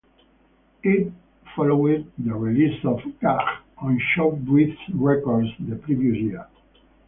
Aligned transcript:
It 0.81 1.13
followed 1.55 2.11
the 2.17 2.33
release 2.33 2.83
of 2.85 3.01
"Galang" 3.21 3.59
on 3.77 4.01
Showbiz 4.17 4.75
Records 4.95 5.49
the 5.59 5.75
previous 5.75 6.17
year. 6.17 6.47